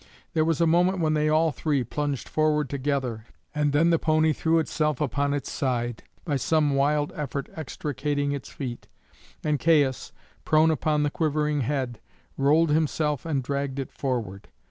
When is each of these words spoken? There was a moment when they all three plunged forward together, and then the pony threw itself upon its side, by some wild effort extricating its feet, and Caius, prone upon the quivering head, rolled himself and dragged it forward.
There 0.33 0.43
was 0.43 0.59
a 0.59 0.65
moment 0.65 0.97
when 0.99 1.13
they 1.13 1.29
all 1.29 1.51
three 1.51 1.83
plunged 1.83 2.27
forward 2.27 2.71
together, 2.71 3.27
and 3.53 3.71
then 3.71 3.91
the 3.91 3.99
pony 3.99 4.33
threw 4.33 4.57
itself 4.57 4.99
upon 4.99 5.31
its 5.31 5.51
side, 5.51 6.01
by 6.25 6.37
some 6.37 6.73
wild 6.73 7.13
effort 7.15 7.47
extricating 7.55 8.31
its 8.31 8.49
feet, 8.49 8.87
and 9.43 9.59
Caius, 9.59 10.11
prone 10.43 10.71
upon 10.71 11.03
the 11.03 11.11
quivering 11.11 11.61
head, 11.61 11.99
rolled 12.35 12.71
himself 12.71 13.27
and 13.27 13.43
dragged 13.43 13.77
it 13.77 13.91
forward. 13.91 14.47